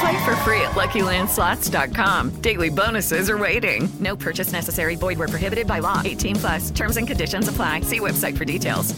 [0.00, 2.30] Play for free at LuckyLandSlots.com.
[2.40, 3.88] Daily bonuses are waiting.
[4.00, 4.94] No purchase necessary.
[4.94, 6.00] Void where prohibited by law.
[6.04, 6.70] 18 plus.
[6.70, 7.80] Terms and conditions apply.
[7.80, 8.94] See website for details.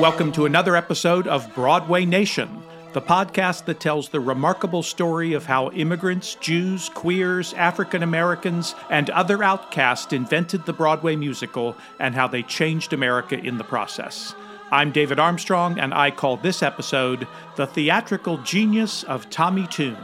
[0.00, 2.62] Welcome to another episode of Broadway Nation,
[2.96, 9.10] the podcast that tells the remarkable story of how immigrants, Jews, queers, African Americans, and
[9.10, 14.34] other outcasts invented the Broadway musical and how they changed America in the process.
[14.70, 19.98] I'm David Armstrong, and I call this episode The Theatrical Genius of Tommy Tune.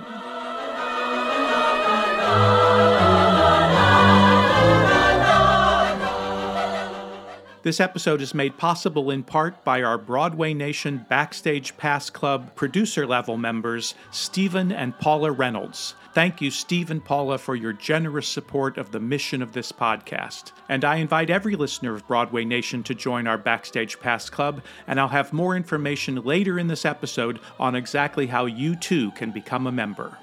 [7.63, 13.07] This episode is made possible in part by our Broadway Nation Backstage Pass Club producer
[13.07, 15.95] level members, Stephen and Paula Reynolds.
[16.13, 20.51] Thank you, Steve and Paula, for your generous support of the mission of this podcast.
[20.69, 24.99] And I invite every listener of Broadway Nation to join our Backstage Pass Club, and
[24.99, 29.69] I'll have more information later in this episode on exactly how you too can become
[29.69, 30.19] a member.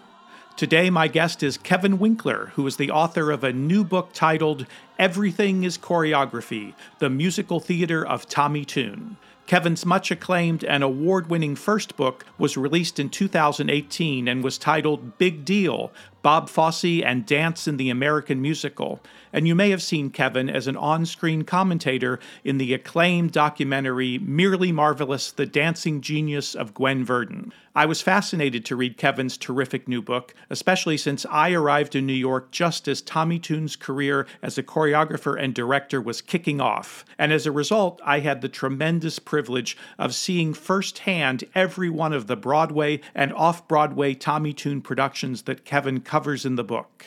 [0.60, 4.66] Today, my guest is Kevin Winkler, who is the author of a new book titled
[5.00, 9.16] Everything is Choreography The Musical Theater of Tommy Tune.
[9.48, 15.18] Kevin's much acclaimed and award winning first book was released in 2018 and was titled
[15.18, 19.00] Big Deal Bob Fosse and Dance in the American Musical.
[19.32, 24.18] And you may have seen Kevin as an on screen commentator in the acclaimed documentary
[24.18, 27.54] Merely Marvelous The Dancing Genius of Gwen Verdon.
[27.76, 32.14] I was fascinated to read Kevin's terrific new book, especially since I arrived in New
[32.14, 37.06] York just as Tommy Tune's career as a choreographer and director was kicking off.
[37.18, 42.28] And as a result, I had the tremendous privilege of seeing firsthand every one of
[42.28, 47.06] the Broadway and off Broadway Tommy Tune productions that Kevin covers in the book.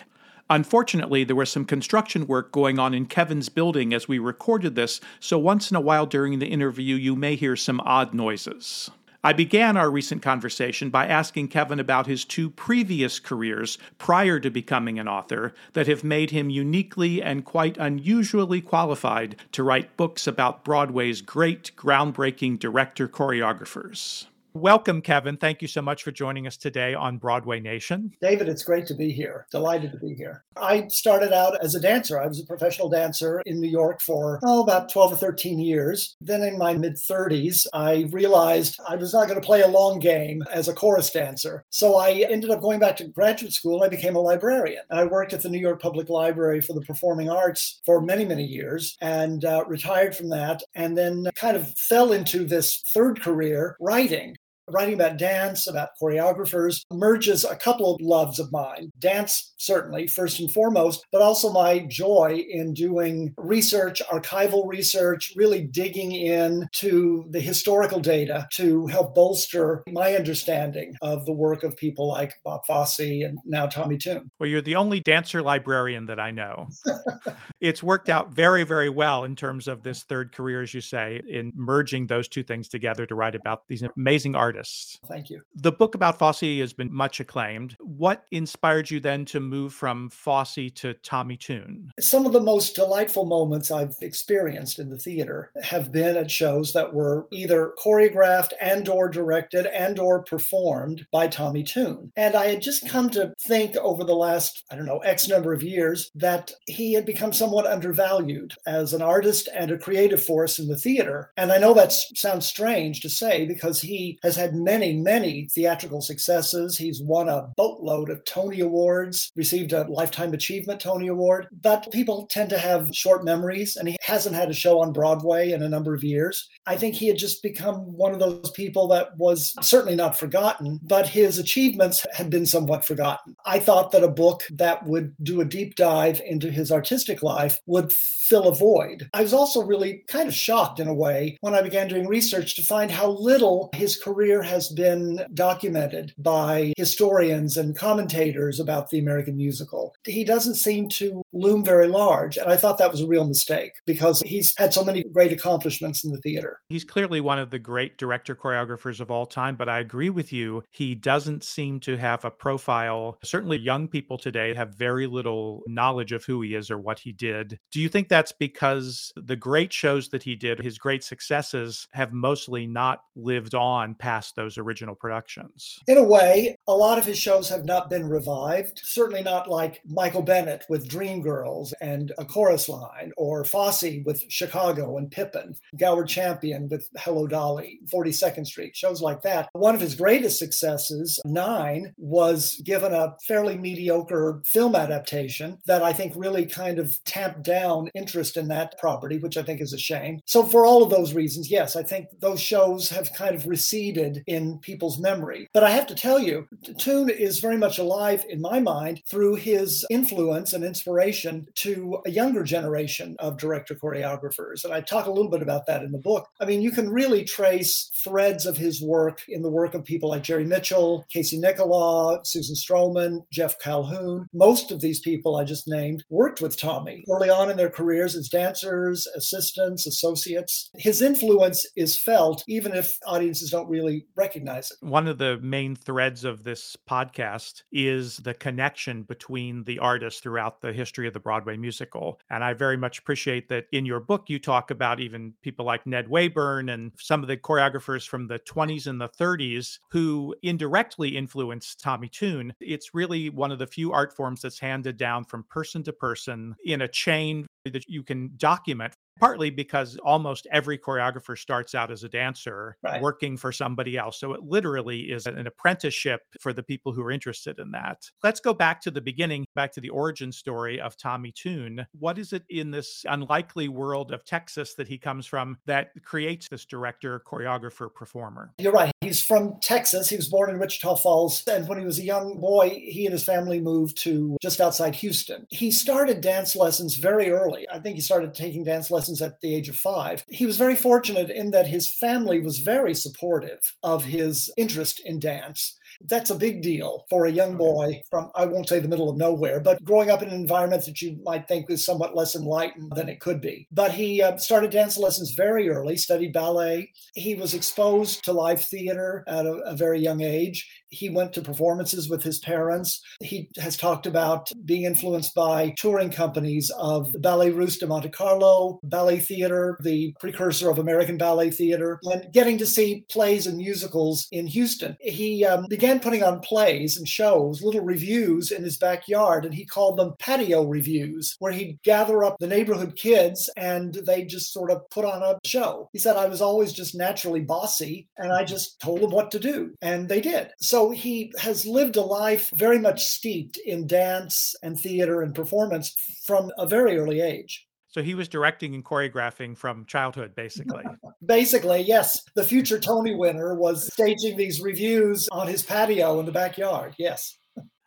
[0.48, 5.00] Unfortunately, there was some construction work going on in Kevin's building as we recorded this,
[5.18, 8.92] so once in a while during the interview, you may hear some odd noises.
[9.24, 14.50] I began our recent conversation by asking Kevin about his two previous careers prior to
[14.50, 20.28] becoming an author that have made him uniquely and quite unusually qualified to write books
[20.28, 24.26] about Broadway's great, groundbreaking director choreographers.
[24.54, 25.38] Welcome, Kevin.
[25.38, 28.12] Thank you so much for joining us today on Broadway Nation.
[28.20, 29.46] David, it's great to be here.
[29.50, 30.44] Delighted to be here.
[30.58, 32.20] I started out as a dancer.
[32.20, 36.16] I was a professional dancer in New York for, oh, about 12 or 13 years.
[36.20, 39.98] Then in my mid 30s, I realized I was not going to play a long
[39.98, 41.64] game as a chorus dancer.
[41.70, 44.82] So I ended up going back to graduate school I became a librarian.
[44.90, 48.44] I worked at the New York Public Library for the Performing Arts for many, many
[48.44, 53.76] years and uh, retired from that and then kind of fell into this third career,
[53.80, 54.36] writing
[54.72, 58.90] writing about dance, about choreographers, merges a couple of loves of mine.
[58.98, 65.62] Dance, certainly, first and foremost, but also my joy in doing research, archival research, really
[65.62, 71.76] digging in to the historical data to help bolster my understanding of the work of
[71.76, 74.30] people like Bob Fosse and now Tommy Tune.
[74.38, 76.68] Well, you're the only dancer librarian that I know.
[77.60, 81.20] it's worked out very, very well in terms of this third career, as you say,
[81.28, 84.98] in merging those two things together to write about these amazing artists artists.
[85.06, 85.42] Thank you.
[85.56, 87.76] The book about Fosse has been much acclaimed.
[87.80, 91.90] What inspired you then to move from Fosse to Tommy Tune?
[91.98, 96.72] Some of the most delightful moments I've experienced in the theater have been at shows
[96.72, 102.12] that were either choreographed and or directed and or performed by Tommy Tune.
[102.16, 105.52] And I had just come to think over the last, I don't know, X number
[105.52, 110.58] of years that he had become somewhat undervalued as an artist and a creative force
[110.58, 111.32] in the theater.
[111.36, 116.00] And I know that sounds strange to say because he has had many, many theatrical
[116.00, 116.76] successes.
[116.76, 122.26] He's won a boatload of Tony Awards, received a Lifetime Achievement Tony Award, but people
[122.26, 125.68] tend to have short memories, and he hasn't had a show on Broadway in a
[125.68, 126.48] number of years.
[126.66, 130.80] I think he had just become one of those people that was certainly not forgotten,
[130.82, 133.36] but his achievements had been somewhat forgotten.
[133.46, 137.60] I thought that a book that would do a deep dive into his artistic life
[137.66, 139.08] would fill a void.
[139.14, 142.56] I was also really kind of shocked in a way when I began doing research
[142.56, 148.98] to find how little his career has been documented by historians and commentators about the
[148.98, 149.94] American musical.
[150.04, 153.72] He doesn't seem to loom very large, and I thought that was a real mistake
[153.84, 156.60] because he's had so many great accomplishments in the theater.
[156.68, 160.32] He's clearly one of the great director choreographers of all time, but I agree with
[160.32, 160.62] you.
[160.70, 163.18] He doesn't seem to have a profile.
[163.24, 167.12] Certainly, young people today have very little knowledge of who he is or what he
[167.12, 167.58] did.
[167.72, 172.12] Do you think that's because the great shows that he did, his great successes, have
[172.12, 175.80] mostly not lived on past those original productions?
[175.88, 178.80] In a way, a lot of his shows have not been revived.
[178.84, 184.98] Certainly not like Michael Bennett with Dreamgirls and A Chorus Line, or Fosse with Chicago
[184.98, 189.48] and Pippin, Gower Champion with Hello Dolly, 42nd Street, shows like that.
[189.52, 195.92] One of his greatest successes, Nine, was given a fairly mediocre film adaptation that I
[195.92, 199.78] think really kind of tamped down interest in that property, which I think is a
[199.78, 200.20] shame.
[200.26, 204.11] So, for all of those reasons, yes, I think those shows have kind of receded
[204.26, 205.48] in people's memory.
[205.52, 206.48] But I have to tell you,
[206.78, 212.10] Tune is very much alive in my mind through his influence and inspiration to a
[212.10, 214.64] younger generation of director choreographers.
[214.64, 216.28] And I talk a little bit about that in the book.
[216.40, 220.10] I mean, you can really trace threads of his work in the work of people
[220.10, 224.28] like Jerry Mitchell, Casey Nicholaw, Susan Stroman, Jeff Calhoun.
[224.32, 228.14] Most of these people I just named worked with Tommy early on in their careers
[228.14, 230.70] as dancers, assistants, associates.
[230.76, 234.76] His influence is felt even if audiences don't really recognize it.
[234.80, 240.60] One of the main threads of this podcast is the connection between the artists throughout
[240.60, 242.20] the history of the Broadway musical.
[242.30, 245.86] And I very much appreciate that in your book, you talk about even people like
[245.86, 251.16] Ned Wayburn and some of the choreographers from the 20s and the 30s who indirectly
[251.16, 252.54] influenced Tommy Tune.
[252.60, 256.56] It's really one of the few art forms that's handed down from person to person
[256.64, 262.04] in a chain that you can document partly because almost every choreographer starts out as
[262.04, 263.00] a dancer right.
[263.00, 264.18] working for somebody else.
[264.18, 268.10] So it literally is an apprenticeship for the people who are interested in that.
[268.22, 271.86] Let's go back to the beginning, back to the origin story of Tommy Tune.
[271.98, 276.48] What is it in this unlikely world of Texas that he comes from that creates
[276.48, 278.52] this director, choreographer, performer?
[278.58, 278.92] You're right.
[279.00, 280.08] He's from Texas.
[280.08, 281.44] He was born in Wichita Falls.
[281.46, 284.94] And when he was a young boy, he and his family moved to just outside
[284.96, 285.46] Houston.
[285.50, 287.66] He started dance lessons very early.
[287.70, 290.24] I think he started taking dance lessons lessons at the age of five.
[290.28, 295.18] He was very fortunate in that his family was very supportive of his interest in
[295.18, 295.76] dance.
[296.08, 299.16] That's a big deal for a young boy from, I won't say the middle of
[299.16, 302.92] nowhere, but growing up in an environment that you might think is somewhat less enlightened
[302.94, 303.66] than it could be.
[303.72, 306.90] But he uh, started dance lessons very early, studied ballet.
[307.14, 310.68] He was exposed to live theater at a, a very young age.
[310.88, 313.00] He went to performances with his parents.
[313.20, 318.78] He has talked about being influenced by touring companies of Ballet Russe de Monte Carlo,
[318.82, 324.28] Ballet Theater, the precursor of American Ballet Theater, and getting to see plays and musicals
[324.32, 324.96] in Houston.
[325.00, 329.64] He um, began putting on plays and shows, little revues in his backyard, and he
[329.64, 334.70] called them patio revues, where he'd gather up the neighborhood kids and they just sort
[334.70, 335.88] of put on a show.
[335.92, 339.38] He said, I was always just naturally bossy, and I just told them what to
[339.38, 340.50] do, and they did.
[340.58, 345.94] So he has lived a life very much steeped in dance and theater and performance
[346.26, 347.66] from a very early age.
[347.92, 350.82] So he was directing and choreographing from childhood, basically.
[351.26, 352.18] basically, yes.
[352.34, 356.94] The future Tony winner was staging these revues on his patio in the backyard.
[356.98, 357.36] Yes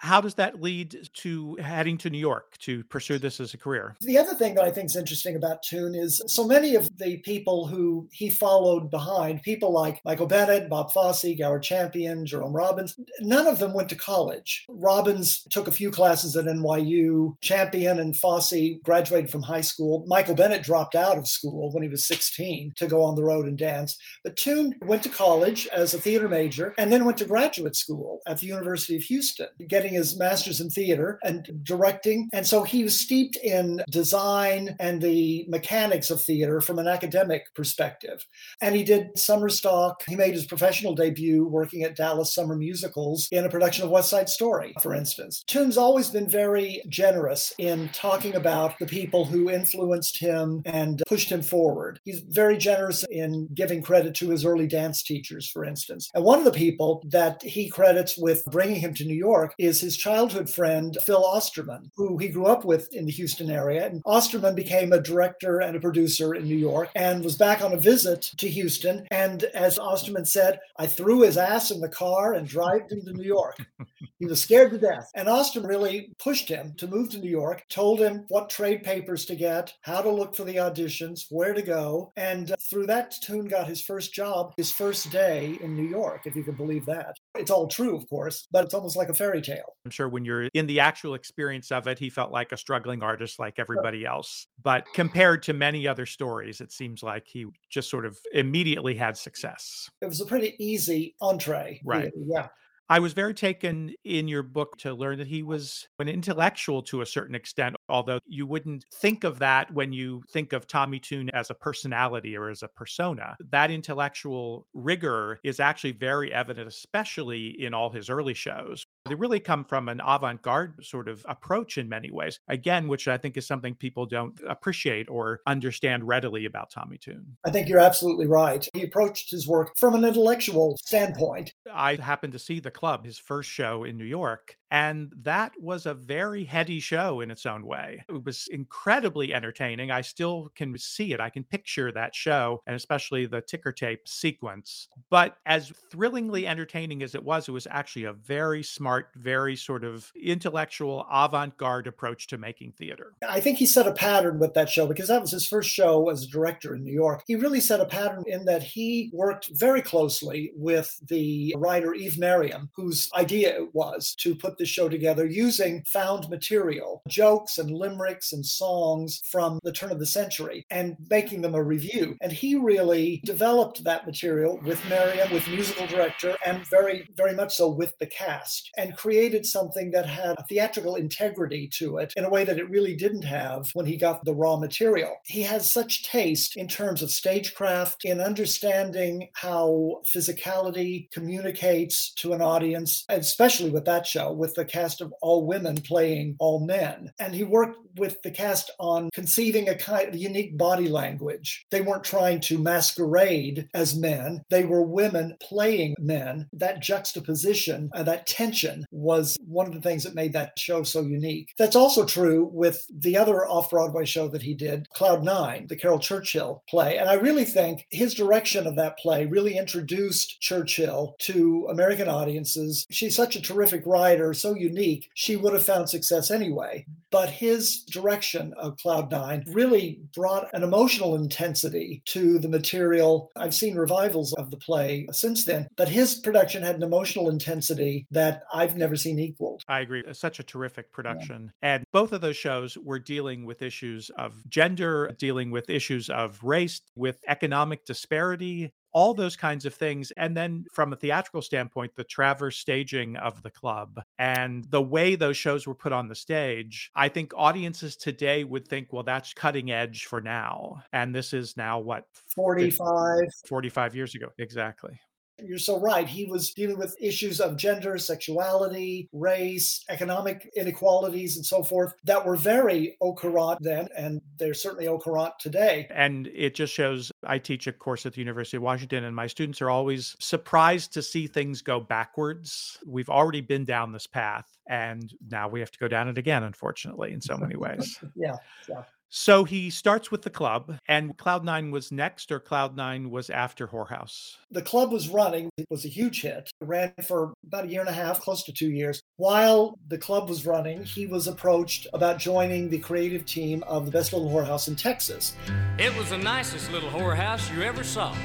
[0.06, 3.96] how does that lead to heading to New York to pursue this as a career?
[4.02, 7.18] The other thing that I think is interesting about Tune is so many of the
[7.18, 12.96] people who he followed behind, people like Michael Bennett, Bob Fosse, Gower Champion, Jerome Robbins,
[13.20, 14.68] none of them went to college.
[14.70, 17.36] Robbins took a few classes at NYU.
[17.42, 20.06] Champion and Fosse graduated from high school.
[20.06, 23.48] Michael Bennett dropped out of school when he was 16 to go on the road
[23.48, 23.98] and dance.
[24.24, 28.22] But Tune went to college as a theater major and then went to graduate school
[28.28, 32.30] at the University of Houston, getting his master's in theater and directing.
[32.34, 37.54] And so he was steeped in design and the mechanics of theater from an academic
[37.54, 38.26] perspective.
[38.62, 40.04] And he did summer stock.
[40.08, 44.10] He made his professional debut working at Dallas Summer Musicals in a production of West
[44.10, 45.44] Side Story, for instance.
[45.48, 51.30] Tune's always been very generous in talking about the people who influenced him and pushed
[51.30, 52.00] him forward.
[52.04, 56.10] He's very generous in giving credit to his early dance teachers, for instance.
[56.14, 59.75] And one of the people that he credits with bringing him to New York is
[59.80, 63.88] his childhood friend, Phil Osterman, who he grew up with in the Houston area.
[63.88, 67.74] And Osterman became a director and a producer in New York and was back on
[67.74, 69.08] a visit to Houston.
[69.12, 73.14] And as Osterman said, I threw his ass in the car and drove him to
[73.14, 73.58] New York.
[74.20, 75.10] he was scared to death.
[75.16, 79.26] And Osterman really pushed him to move to New York, told him what trade papers
[79.26, 82.12] to get, how to look for the auditions, where to go.
[82.16, 86.22] And uh, through that, Tune got his first job, his first day in New York,
[86.26, 87.16] if you can believe that.
[87.36, 89.65] It's all true, of course, but it's almost like a fairy tale.
[89.86, 93.04] I'm sure when you're in the actual experience of it, he felt like a struggling
[93.04, 94.48] artist like everybody else.
[94.64, 99.18] But compared to many other stories, it seems like he just sort of immediately had
[99.18, 99.90] success.
[100.02, 101.82] It was a pretty easy entree.
[101.86, 102.12] Right.
[102.16, 102.48] Yeah.
[102.88, 107.02] I was very taken in your book to learn that he was an intellectual to
[107.02, 111.30] a certain extent, although you wouldn't think of that when you think of Tommy Tune
[111.32, 113.36] as a personality or as a persona.
[113.52, 118.86] That intellectual rigor is actually very evident, especially in all his early shows.
[119.08, 123.08] They really come from an avant garde sort of approach in many ways, again, which
[123.08, 127.38] I think is something people don't appreciate or understand readily about Tommy Tune.
[127.46, 128.68] I think you're absolutely right.
[128.74, 131.54] He approached his work from an intellectual standpoint.
[131.72, 134.58] I happened to see the club, his first show in New York.
[134.72, 138.04] And that was a very heady show in its own way.
[138.10, 139.92] It was incredibly entertaining.
[139.92, 141.20] I still can see it.
[141.20, 144.88] I can picture that show, and especially the ticker tape sequence.
[145.10, 149.84] But as thrillingly entertaining as it was, it was actually a very smart, very sort
[149.84, 153.14] of intellectual, avant garde approach to making theater.
[153.28, 156.10] I think he set a pattern with that show because that was his first show
[156.10, 157.24] as a director in New York.
[157.28, 162.18] He really set a pattern in that he worked very closely with the writer Eve
[162.18, 167.72] Merriam, whose idea it was to put the show together using found material, jokes and
[167.72, 172.16] limericks and songs from the turn of the century, and making them a revue.
[172.22, 177.56] And he really developed that material with Merriam, with musical director, and very, very much
[177.56, 182.26] so with the cast, and created something that had a theatrical integrity to it in
[182.26, 185.16] a way that it really didn't have when he got the raw material.
[185.26, 192.42] He has such taste in terms of stagecraft, in understanding how physicality communicates to an
[192.42, 197.12] audience, especially with that show, with the cast of all women playing all men.
[197.18, 201.66] And he worked with the cast on conceiving a kind of unique body language.
[201.72, 206.48] They weren't trying to masquerade as men, they were women playing men.
[206.54, 211.02] That juxtaposition, uh, that tension was one of the things that made that show so
[211.02, 211.52] unique.
[211.58, 215.76] That's also true with the other off Broadway show that he did, Cloud Nine, the
[215.76, 217.00] Caryl Churchill play.
[217.00, 222.86] And I really think his direction of that play really introduced Churchill to American audiences.
[222.92, 226.86] She's such a terrific writer, so unique, she would have found success anyway.
[227.12, 233.32] But his direction of Cloud Nine really brought an emotional intensity to the material.
[233.36, 238.06] I've seen revivals of the play since then, but his production had an emotional intensity
[238.12, 239.64] that I've never seen equaled.
[239.68, 240.04] I agree.
[240.06, 241.52] It's such a terrific production.
[241.62, 241.76] Yeah.
[241.76, 246.44] And both of those shows were dealing with issues of gender, dealing with issues of
[246.44, 250.12] race, with economic disparity, all those kinds of things.
[250.12, 255.16] And then from a theatrical standpoint, the traverse staging of the club and the way
[255.16, 259.34] those shows were put on the stage, I think audiences today would think, well, that's
[259.34, 260.82] cutting edge for now.
[260.94, 262.06] And this is now what?
[262.34, 263.26] 45.
[263.46, 264.28] 45 years ago.
[264.38, 264.98] Exactly.
[265.44, 266.08] You're so right.
[266.08, 272.26] He was dealing with issues of gender, sexuality, race, economic inequalities, and so forth that
[272.26, 275.88] were very au courant then, and they're certainly au courant today.
[275.92, 279.28] And it just shows I teach a course at the University of Washington, and my
[279.28, 282.78] students are always surprised to see things go backwards.
[282.86, 286.44] We've already been down this path, and now we have to go down it again,
[286.44, 288.00] unfortunately, in so many ways.
[288.16, 288.36] yeah.
[288.70, 288.84] Yeah.
[289.10, 293.30] So he starts with the club, and Cloud Nine was next, or Cloud Nine was
[293.30, 294.36] after Whorehouse?
[294.52, 295.50] The club was running.
[295.58, 296.50] It was a huge hit.
[296.60, 299.02] It ran for about a year and a half, close to two years.
[299.18, 303.92] While the club was running, he was approached about joining the creative team of the
[303.92, 305.36] Best Little Whorehouse in Texas.
[305.78, 308.16] It was the nicest little whorehouse you ever saw.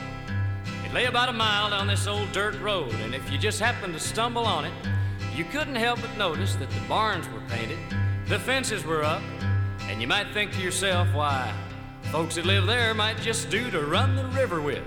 [0.84, 3.94] It lay about a mile down this old dirt road, and if you just happened
[3.94, 4.72] to stumble on it,
[5.36, 7.78] you couldn't help but notice that the barns were painted,
[8.26, 9.22] the fences were up,
[9.90, 11.52] and you might think to yourself, why,
[12.12, 14.84] folks that live there might just do to run the river with.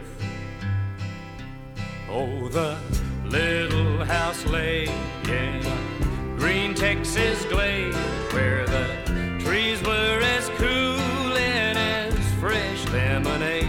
[2.09, 2.77] Oh, the
[3.25, 4.85] little house lay
[5.25, 7.93] in a green Texas glade
[8.31, 13.67] where the trees were as cool and as fresh lemonade.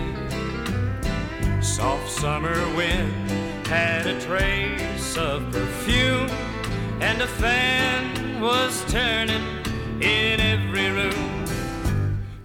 [1.65, 6.31] Soft summer wind had a trace of perfume,
[7.01, 9.43] and a fan was turning
[10.01, 11.24] in every room.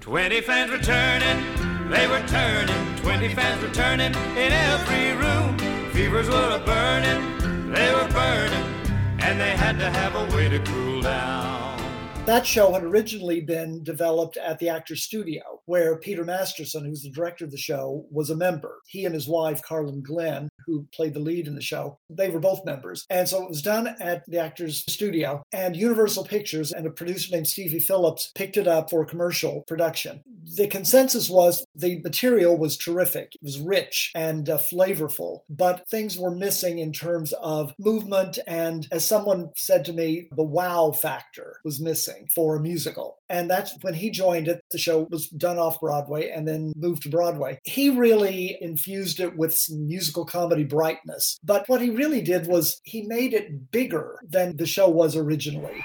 [0.10, 5.56] Twenty fans were turning, they were turning, twenty fans were turning in every room.
[5.92, 8.90] Fevers were a burning, they were burning,
[9.20, 11.80] and they had to have a way to cool down.
[12.26, 17.12] That show had originally been developed at the Actors Studio, where Peter Masterson, who's the
[17.12, 18.80] director of the show, was a member.
[18.88, 22.40] He and his wife, Carlin Glynn, who played the lead in the show, they were
[22.40, 23.06] both members.
[23.12, 27.32] And so it was done at the Actors Studio, and Universal Pictures and a producer
[27.32, 30.24] named Stevie Phillips picked it up for commercial production.
[30.56, 36.18] The consensus was the material was terrific, it was rich and uh, flavorful, but things
[36.18, 38.40] were missing in terms of movement.
[38.48, 43.20] And as someone said to me, the wow factor was missing for a musical.
[43.30, 44.64] And that's when he joined it.
[44.72, 47.60] The show was done off Broadway and then moved to Broadway.
[47.64, 51.38] He really infused it with some musical comedy brightness.
[51.44, 55.84] But what he really did was he made it bigger than the show was originally.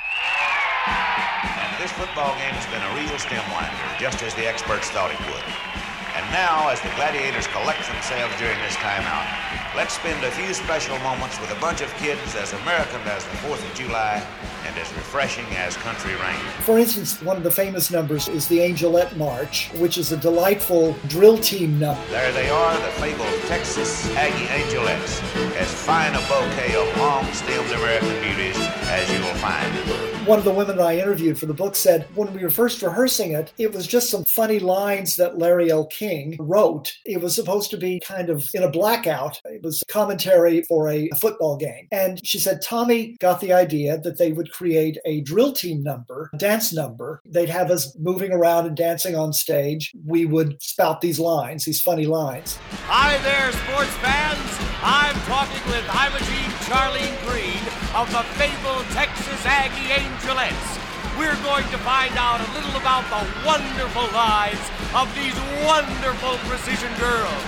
[0.86, 5.10] And this football game has been a real stem winder, just as the experts thought
[5.10, 5.83] it would.
[6.24, 9.28] And now, as the gladiators collect themselves during this timeout,
[9.76, 13.36] let's spend a few special moments with a bunch of kids as American as the
[13.44, 14.26] 4th of July
[14.66, 16.40] and as refreshing as country rain.
[16.60, 20.96] For instance, one of the famous numbers is the Angelette March, which is a delightful
[21.08, 22.02] drill team number.
[22.08, 25.20] There they are, the fabled Texas Aggie Angelettes,
[25.56, 28.56] as fine a bouquet of long-stemmed American beauties
[28.88, 29.93] as you will find.
[30.26, 32.80] One of the women that I interviewed for the book said when we were first
[32.80, 35.84] rehearsing it, it was just some funny lines that Larry L.
[35.88, 36.96] King wrote.
[37.04, 39.38] It was supposed to be kind of in a blackout.
[39.44, 41.88] It was commentary for a football game.
[41.92, 46.30] And she said Tommy got the idea that they would create a drill team number,
[46.38, 47.20] dance number.
[47.26, 49.92] They'd have us moving around and dancing on stage.
[50.06, 52.56] We would spout these lines, these funny lines.
[52.86, 54.40] Hi there, sports fans.
[54.82, 57.60] I'm talking with Imogene Charlene Green
[57.94, 59.03] of the Texas
[59.46, 60.80] Aggie Angelettes.
[61.20, 64.64] We're going to find out a little about the wonderful lives
[64.96, 67.44] of these wonderful precision girls.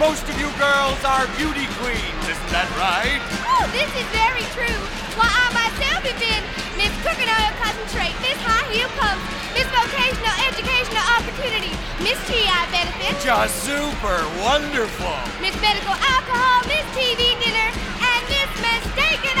[0.00, 3.20] Most of you girls are beauty queens, isn't that right?
[3.44, 4.80] Oh, this is very true.
[5.14, 6.42] Why, I myself have been
[6.80, 9.20] Miss Oil Concentrate, Miss High Heel Pumps,
[9.52, 15.14] Miss Vocational Educational Opportunity, Miss GI Benefits, Just super wonderful.
[15.44, 17.68] Miss Medical Alcohol, Miss TV Dinner,
[18.00, 19.39] and Miss Mistaken.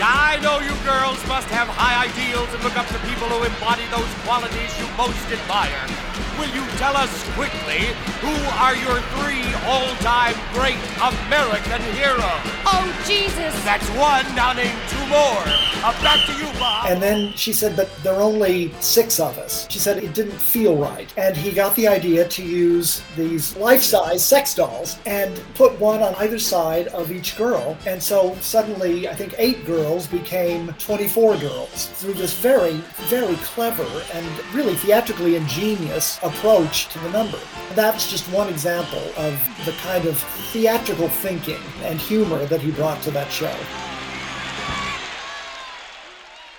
[0.00, 3.82] I know you girls must have high ideals and look up to people who embody
[3.90, 6.17] those qualities you most admire.
[6.38, 7.86] Will you tell us quickly
[8.20, 12.22] who are your three all-time great American heroes?
[12.64, 13.52] Oh, Jesus.
[13.64, 14.24] That's one.
[14.36, 15.42] Now name two more.
[15.82, 16.86] Uh, back to you, Bob.
[16.88, 19.66] And then she said, but there are only six of us.
[19.68, 21.12] She said it didn't feel right.
[21.16, 26.02] And he got the idea to use these life size sex dolls and put one
[26.02, 27.76] on either side of each girl.
[27.86, 32.74] And so suddenly, I think eight girls became 24 girls through this very,
[33.08, 37.38] very clever and really theatrically ingenious approach to the number.
[37.74, 40.18] That's just one example of the kind of
[40.52, 43.54] theatrical thinking and humor that he brought to that show.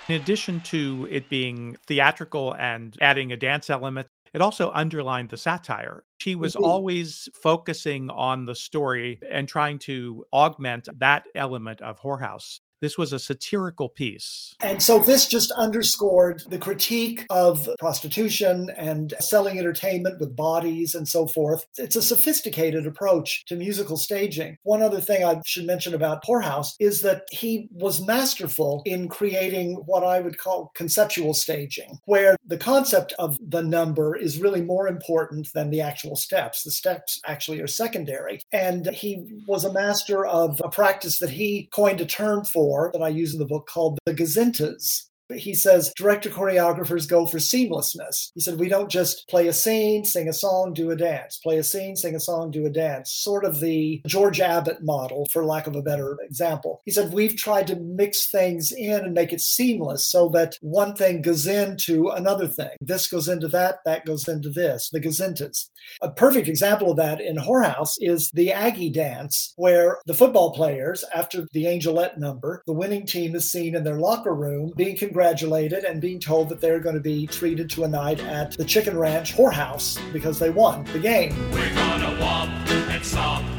[0.08, 5.36] In addition to it being theatrical and adding a dance element, it also underlined the
[5.36, 6.04] satire.
[6.18, 6.64] She was Mhm.
[6.64, 12.59] always focusing on the story and trying to augment that element of Whorehouse.
[12.80, 14.54] This was a satirical piece.
[14.60, 21.06] And so this just underscored the critique of prostitution and selling entertainment with bodies and
[21.06, 21.66] so forth.
[21.76, 24.56] It's a sophisticated approach to musical staging.
[24.62, 29.74] One other thing I should mention about Poorhouse is that he was masterful in creating
[29.86, 34.88] what I would call conceptual staging, where the concept of the number is really more
[34.88, 36.62] important than the actual steps.
[36.62, 38.40] The steps actually are secondary.
[38.52, 43.02] And he was a master of a practice that he coined a term for that
[43.02, 45.09] I use in the book called the gazintas.
[45.36, 48.30] He says director choreographers go for seamlessness.
[48.34, 51.58] He said, We don't just play a scene, sing a song, do a dance, play
[51.58, 53.12] a scene, sing a song, do a dance.
[53.12, 56.82] Sort of the George Abbott model, for lack of a better example.
[56.84, 60.94] He said, We've tried to mix things in and make it seamless so that one
[60.94, 62.70] thing goes into another thing.
[62.80, 65.68] This goes into that, that goes into this, the gazintas.
[66.02, 71.04] A perfect example of that in Whorehouse is the Aggie dance, where the football players,
[71.14, 75.19] after the Angelette number, the winning team is seen in their locker room being congratulated
[75.20, 78.98] and being told that they're going to be treated to a night at the Chicken
[78.98, 81.34] Ranch Whorehouse because they won the game.
[81.52, 83.49] We're gonna walk and stop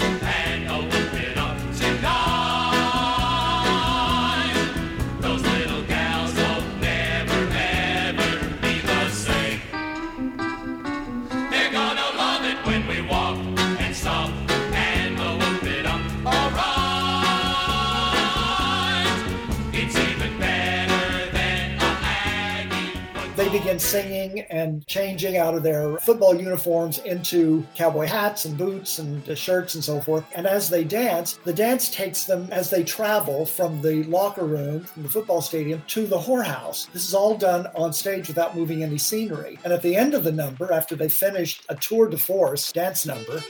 [23.71, 29.29] begin singing and changing out of their football uniforms into cowboy hats and boots and
[29.29, 30.25] uh, shirts and so forth.
[30.35, 34.83] And as they dance, the dance takes them as they travel from the locker room,
[34.83, 36.91] from the football stadium, to the whorehouse.
[36.91, 39.57] This is all done on stage without moving any scenery.
[39.63, 43.05] And at the end of the number, after they finished a tour de force dance
[43.05, 43.41] number,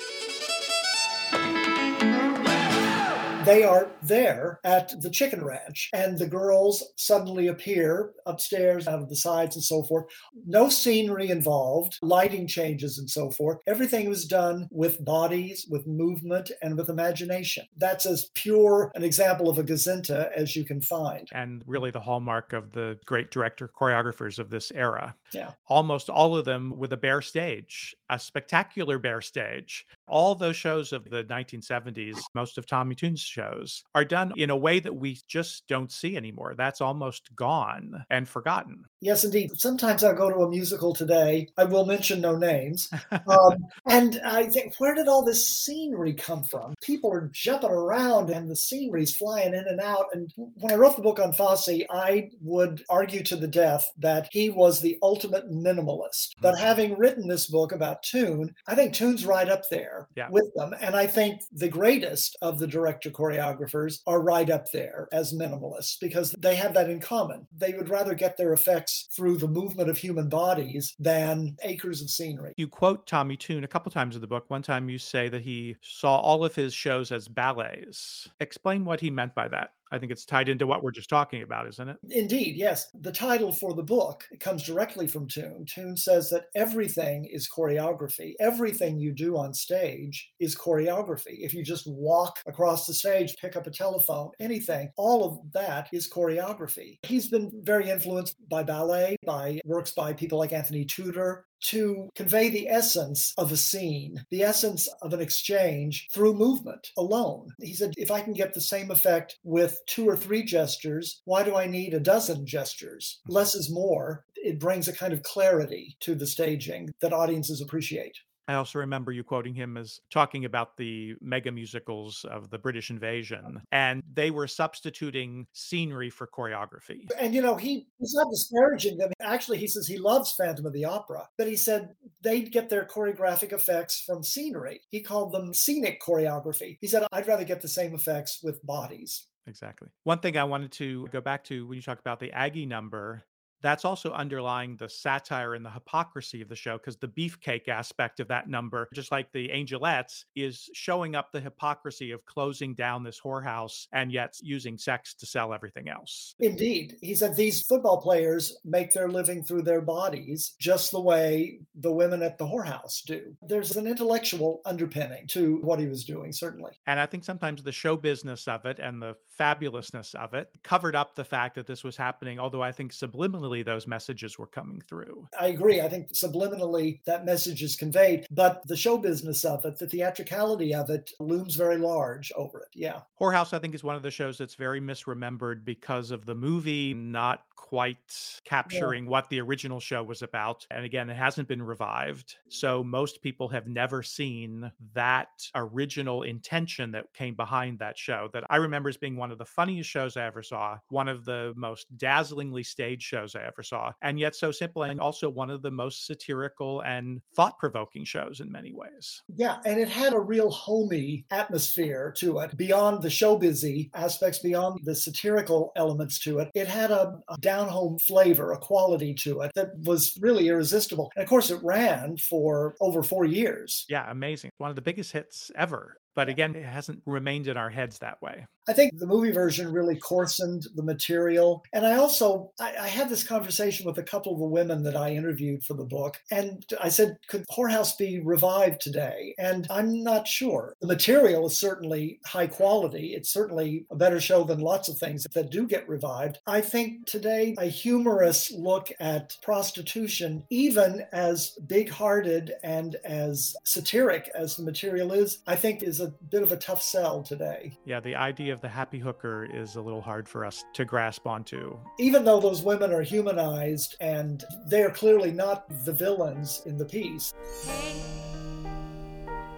[3.45, 9.09] they are there at the chicken ranch and the girls suddenly appear upstairs out of
[9.09, 10.05] the sides and so forth.
[10.45, 13.57] No scenery involved lighting changes and so forth.
[13.67, 17.65] Everything was done with bodies with movement and with imagination.
[17.77, 21.27] That's as pure an example of a gazinta as you can find.
[21.33, 26.35] And really the hallmark of the great director choreographers of this era yeah almost all
[26.35, 31.23] of them with a bare stage a spectacular bare stage all those shows of the
[31.25, 35.91] 1970s most of tommy tune's shows are done in a way that we just don't
[35.91, 36.53] see anymore.
[36.57, 38.83] That's almost gone and forgotten.
[38.99, 39.51] Yes, indeed.
[39.55, 41.47] Sometimes I'll go to a musical today.
[41.57, 42.89] I will mention no names.
[43.27, 46.73] Um, and I think, where did all this scenery come from?
[46.81, 50.07] People are jumping around and the scenery's flying in and out.
[50.11, 54.27] And when I wrote the book on Fosse, I would argue to the death that
[54.31, 56.33] he was the ultimate minimalist.
[56.41, 56.63] But mm-hmm.
[56.63, 60.27] having written this book about Tune, I think Tune's right up there yeah.
[60.29, 60.73] with them.
[60.81, 65.99] And I think the greatest of the director choreographers are right up there as minimalists
[65.99, 67.47] because they have that in common.
[67.57, 72.09] They would rather get their effects through the movement of human bodies than acres of
[72.09, 72.53] scenery.
[72.57, 74.45] You quote Tommy Tune a couple times in the book.
[74.49, 78.29] One time you say that he saw all of his shows as ballets.
[78.39, 79.71] Explain what he meant by that.
[79.91, 81.97] I think it's tied into what we're just talking about, isn't it?
[82.09, 82.89] Indeed, yes.
[83.01, 85.65] The title for the book comes directly from Tune.
[85.67, 88.33] Tune says that everything is choreography.
[88.39, 91.39] Everything you do on stage is choreography.
[91.39, 95.89] If you just walk across the stage, pick up a telephone, anything, all of that
[95.91, 96.99] is choreography.
[97.03, 102.49] He's been very influenced by ballet, by works by people like Anthony Tudor, to convey
[102.49, 107.53] the essence of a scene, the essence of an exchange through movement alone.
[107.61, 111.43] He said, if I can get the same effect with two or three gestures, why
[111.43, 113.19] do I need a dozen gestures?
[113.27, 114.25] Less is more.
[114.35, 118.17] It brings a kind of clarity to the staging that audiences appreciate.
[118.47, 122.89] I also remember you quoting him as talking about the mega musicals of the British
[122.89, 127.09] invasion, and they were substituting scenery for choreography.
[127.19, 129.11] And you know, he was not disparaging them.
[129.21, 131.89] Actually, he says he loves Phantom of the Opera, but he said
[132.21, 134.81] they'd get their choreographic effects from scenery.
[134.89, 136.77] He called them scenic choreography.
[136.81, 139.27] He said, I'd rather get the same effects with bodies.
[139.47, 139.89] Exactly.
[140.03, 143.23] One thing I wanted to go back to when you talk about the Aggie number
[143.61, 148.19] that's also underlying the satire and the hypocrisy of the show because the beefcake aspect
[148.19, 153.03] of that number, just like the Angelettes, is showing up the hypocrisy of closing down
[153.03, 156.35] this whorehouse and yet using sex to sell everything else.
[156.39, 156.97] Indeed.
[157.01, 161.91] He said these football players make their living through their bodies just the way the
[161.91, 163.35] women at the whorehouse do.
[163.41, 166.71] There's an intellectual underpinning to what he was doing, certainly.
[166.87, 170.95] And I think sometimes the show business of it and the fabulousness of it covered
[170.95, 174.81] up the fact that this was happening, although I think subliminally those messages were coming
[174.87, 175.27] through.
[175.39, 175.81] I agree.
[175.81, 180.73] I think subliminally that message is conveyed, but the show business of it, the theatricality
[180.73, 182.69] of it looms very large over it.
[182.73, 183.01] Yeah.
[183.19, 186.93] Whorehouse, I think, is one of the shows that's very misremembered because of the movie
[186.93, 189.09] not quite capturing yeah.
[189.09, 190.65] what the original show was about.
[190.71, 192.35] And again, it hasn't been revived.
[192.49, 198.43] So most people have never seen that original intention that came behind that show that
[198.49, 201.53] I remember as being one of the funniest shows I ever saw, one of the
[201.55, 205.61] most dazzlingly staged shows I ever saw, and yet so simple and also one of
[205.61, 209.21] the most satirical and thought provoking shows in many ways.
[209.35, 214.39] Yeah, and it had a real homey atmosphere to it beyond the show busy aspects,
[214.39, 216.49] beyond the satirical elements to it.
[216.55, 221.11] It had a, a down home flavor, a quality to it that was really irresistible.
[221.15, 223.85] And of course, it ran for over four years.
[223.89, 224.51] Yeah, amazing.
[224.57, 225.97] One of the biggest hits ever.
[226.15, 228.45] But again, it hasn't remained in our heads that way.
[228.71, 231.61] I think the movie version really coarsened the material.
[231.73, 234.95] And I also I, I, had this conversation with a couple of the women that
[234.95, 236.17] I interviewed for the book.
[236.31, 239.35] And I said, could Whorehouse be revived today?
[239.37, 240.73] And I'm not sure.
[240.79, 243.13] The material is certainly high quality.
[243.13, 246.39] It's certainly a better show than lots of things that do get revived.
[246.47, 254.55] I think today a humorous look at prostitution, even as big-hearted and as satiric as
[254.55, 257.77] the material is, I think is a bit of a tough sell today.
[257.83, 261.25] Yeah, the idea of the happy hooker is a little hard for us to grasp
[261.25, 261.77] onto.
[261.99, 266.85] Even though those women are humanized and they are clearly not the villains in the
[266.85, 267.33] piece.
[267.65, 268.01] Hey,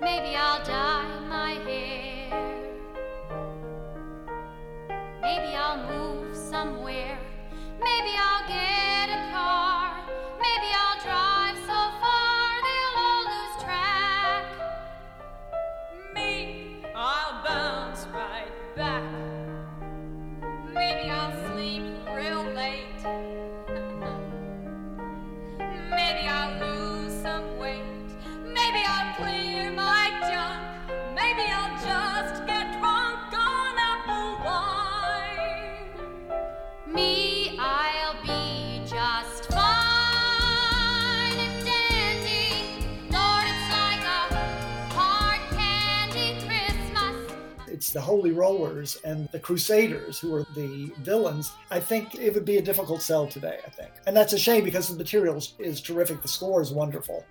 [0.01, 2.03] maybe I'll dye my hair.
[5.21, 7.19] Maybe I'll move somewhere.
[7.79, 8.72] Maybe I'll get
[47.93, 51.51] the Holy Rollers and the Crusaders who are the villains.
[51.71, 53.91] I think it would be a difficult sell today, I think.
[54.07, 56.21] And that's a shame because the material is terrific.
[56.21, 57.23] The score is wonderful.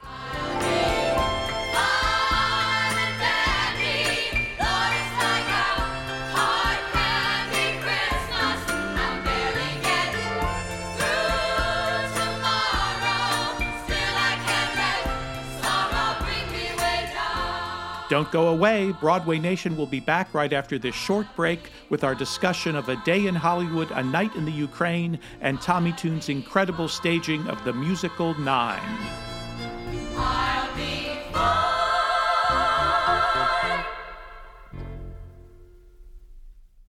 [18.12, 18.92] Don't go away.
[19.01, 22.96] Broadway Nation will be back right after this short break with our discussion of A
[23.07, 27.72] Day in Hollywood, A Night in the Ukraine, and Tommy Tune's incredible staging of the
[27.72, 28.83] musical Nine.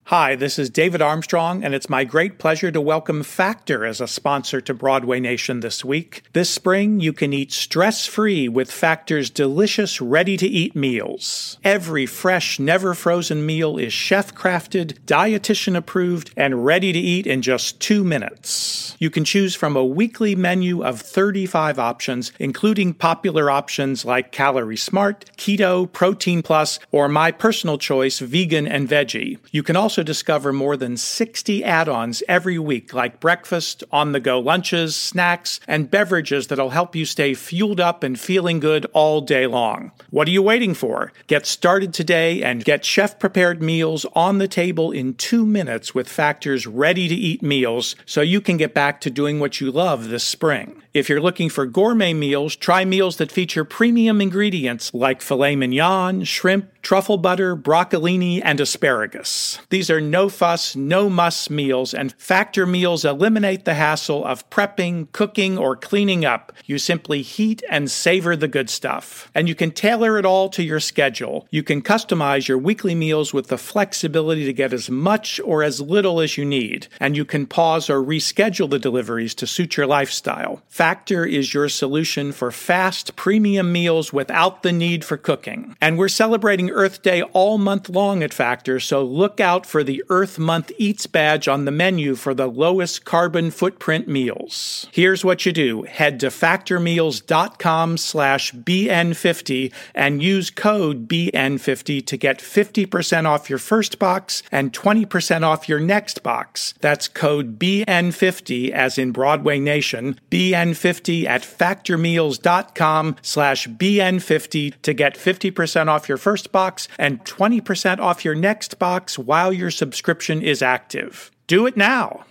[0.09, 4.07] Hi, this is David Armstrong, and it's my great pleasure to welcome Factor as a
[4.07, 6.23] sponsor to Broadway Nation this week.
[6.33, 11.59] This spring, you can eat stress free with Factor's delicious, ready to eat meals.
[11.63, 17.43] Every fresh, never frozen meal is chef crafted, dietitian approved, and ready to eat in
[17.43, 18.95] just two minutes.
[18.97, 24.75] You can choose from a weekly menu of 35 options, including popular options like Calorie
[24.75, 29.37] Smart, Keto, Protein Plus, or my personal choice, Vegan and Veggie.
[29.51, 34.19] You can also discover more than 60 add ons every week, like breakfast, on the
[34.19, 39.21] go lunches, snacks, and beverages that'll help you stay fueled up and feeling good all
[39.21, 39.91] day long.
[40.09, 41.11] What are you waiting for?
[41.27, 46.09] Get started today and get chef prepared meals on the table in two minutes with
[46.09, 50.09] Factor's ready to eat meals so you can get back to doing what you love
[50.09, 50.81] this spring.
[50.91, 56.23] If you're looking for gourmet meals, try meals that feature premium ingredients like filet mignon,
[56.23, 59.59] shrimp, truffle butter, broccolini, and asparagus.
[59.69, 65.11] These are no fuss, no muss meals, and factor meals eliminate the hassle of prepping,
[65.11, 66.51] cooking, or cleaning up.
[66.65, 69.29] You simply heat and savor the good stuff.
[69.33, 71.47] And you can tailor it all to your schedule.
[71.49, 75.81] You can customize your weekly meals with the flexibility to get as much or as
[75.81, 76.87] little as you need.
[76.99, 80.61] And you can pause or reschedule the deliveries to suit your lifestyle.
[80.67, 85.75] Factor is your solution for fast, premium meals without the need for cooking.
[85.81, 90.03] And we're celebrating Earth Day all month long at Factor, so look out for the
[90.09, 94.87] Earth Month Eats badge on the menu for the lowest carbon footprint meals.
[94.91, 95.83] Here's what you do.
[95.83, 103.99] Head to factormeals.com slash BN50 and use code BN50 to get 50% off your first
[103.99, 106.73] box and 20% off your next box.
[106.81, 115.87] That's code BN50 as in Broadway Nation, BN50 at factormeals.com slash BN50 to get 50%
[115.87, 121.29] off your first box and 20% off your next box while your subscription is active.
[121.45, 122.25] Do it now.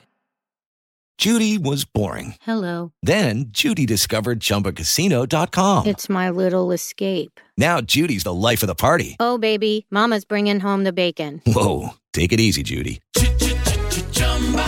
[1.18, 2.34] Judy was boring.
[2.40, 2.90] Hello.
[3.00, 5.86] Then Judy discovered ChumbaCasino.com.
[5.86, 7.38] It's my little escape.
[7.56, 9.16] Now Judy's the life of the party.
[9.20, 11.40] Oh, baby, Mama's bringing home the bacon.
[11.46, 13.00] Whoa, take it easy, Judy.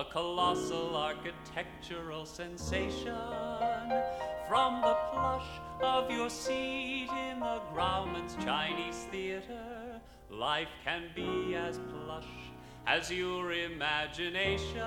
[0.00, 3.14] A colossal architectural sensation.
[4.48, 5.46] From the plush
[5.82, 12.32] of your seat in the Grauman's Chinese Theater, life can be as plush
[12.86, 14.80] as your imagination.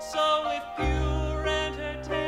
[0.00, 2.27] So if pure entertainment's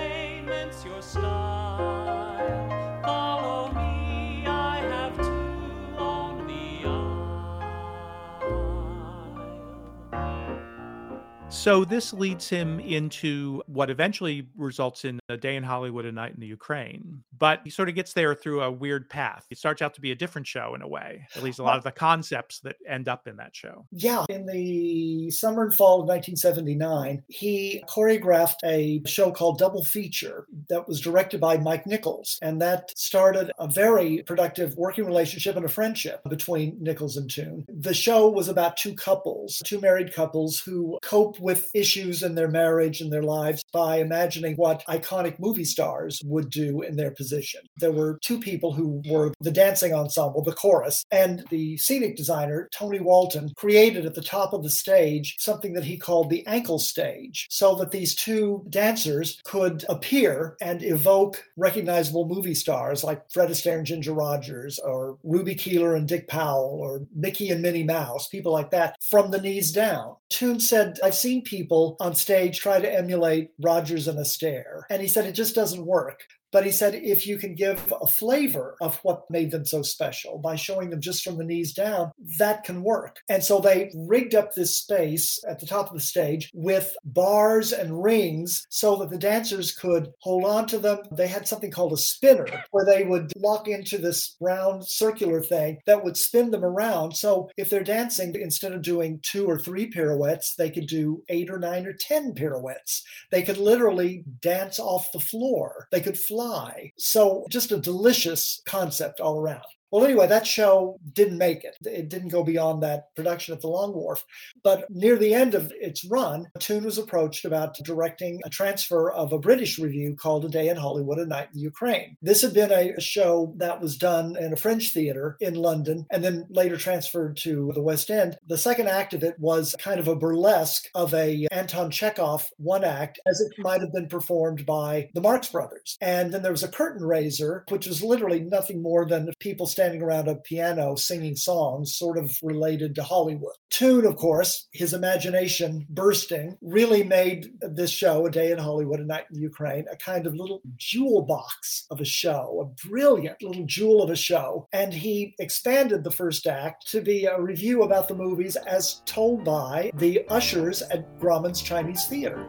[11.61, 16.33] So this leads him into what eventually results in a day in Hollywood, a night
[16.33, 17.23] in the Ukraine.
[17.41, 19.47] But he sort of gets there through a weird path.
[19.51, 21.77] It starts out to be a different show in a way, at least a lot
[21.77, 23.87] of the concepts that end up in that show.
[23.91, 30.47] Yeah, in the summer and fall of 1979, he choreographed a show called Double Feature
[30.69, 32.39] that was directed by Mike Nichols.
[32.43, 37.65] And that started a very productive working relationship and a friendship between Nichols and Tune.
[37.69, 42.35] The show was about two couples, two married couples who cope with with issues in
[42.37, 47.11] their marriage and their lives by imagining what iconic movie stars would do in their
[47.11, 47.30] position.
[47.79, 52.69] There were two people who were the dancing ensemble, the chorus, and the scenic designer,
[52.73, 56.79] Tony Walton, created at the top of the stage something that he called the ankle
[56.79, 63.51] stage, so that these two dancers could appear and evoke recognizable movie stars like Fred
[63.51, 68.29] Astaire and Ginger Rogers, or Ruby Keeler and Dick Powell, or Mickey and Minnie Mouse,
[68.29, 70.17] people like that, from the knees down.
[70.29, 75.09] Tune said, I've seen people on stage try to emulate Rogers and Astaire, and he
[75.09, 76.21] said it just doesn't work.
[76.53, 80.39] But he said if you can give a flavor of what made them so special
[80.39, 83.21] by showing them just from the knees down, that can work.
[83.29, 87.73] And so they rigged up this space at the top of the stage with bars
[87.73, 90.99] and rings so that the dancers could hold on to them.
[91.13, 95.79] They had something called a spinner where they would lock into this round circular thing
[95.87, 97.17] that would spin them around.
[97.17, 101.51] So if they're dancing, instead of doing two or three pirouettes, they could do eight
[101.51, 103.03] or nine or 10 pirouettes.
[103.31, 105.89] They could literally dance off the floor.
[105.91, 106.91] They could fly fly.
[106.97, 109.63] So just a delicious concept all around.
[109.91, 111.77] Well, anyway, that show didn't make it.
[111.85, 114.25] It didn't go beyond that production at the Long Wharf.
[114.63, 119.33] But near the end of its run, Tune was approached about directing a transfer of
[119.33, 122.17] a British revue called A Day in Hollywood, A Night in Ukraine.
[122.23, 126.23] This had been a show that was done in a French theater in London and
[126.23, 128.37] then later transferred to the West End.
[128.47, 132.85] The second act of it was kind of a burlesque of a Anton Chekhov one
[132.85, 135.97] act as it might have been performed by the Marx Brothers.
[136.01, 140.03] And then there was a curtain raiser, which was literally nothing more than people standing
[140.03, 143.55] around a piano singing songs, sort of related to Hollywood.
[143.71, 149.07] Tune, of course, his imagination bursting, really made this show, A Day in Hollywood, A
[149.07, 153.65] Night in Ukraine, a kind of little jewel box of a show, a brilliant little
[153.65, 154.69] jewel of a show.
[154.75, 159.45] And he expanded the first act to be a revue about the movies as told
[159.45, 162.47] by the ushers at Grauman's Chinese Theater.